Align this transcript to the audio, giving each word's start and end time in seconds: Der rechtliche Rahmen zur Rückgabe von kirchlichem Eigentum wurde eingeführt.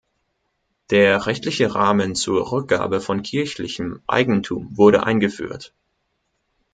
Der 0.89 1.27
rechtliche 1.27 1.75
Rahmen 1.75 2.15
zur 2.15 2.51
Rückgabe 2.51 3.01
von 3.01 3.21
kirchlichem 3.21 4.01
Eigentum 4.07 4.75
wurde 4.75 5.03
eingeführt. 5.03 5.75